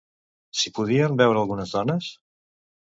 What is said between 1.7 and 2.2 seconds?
dones?